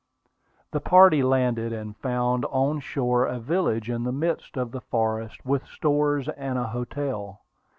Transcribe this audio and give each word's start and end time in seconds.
The 0.71 0.79
party 0.79 1.21
landed, 1.21 1.71
and 1.71 1.95
found 1.97 2.43
on 2.45 2.79
shore 2.79 3.27
a 3.27 3.37
village 3.37 3.87
in 3.87 4.03
the 4.03 4.11
midst 4.11 4.57
of 4.57 4.71
the 4.71 4.81
forest, 4.81 5.45
with 5.45 5.67
stores 5.67 6.27
and 6.27 6.57
a 6.57 6.65
hotel. 6.69 7.41